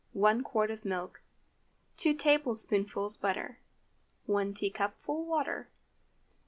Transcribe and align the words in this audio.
1 0.13 0.43
qt. 0.43 0.71
of 0.73 0.83
milk. 0.83 1.21
2 1.97 2.15
tablespoonfuls 2.15 3.17
butter. 3.17 3.59
1 4.25 4.51
teacupful 4.51 5.23
water. 5.27 5.69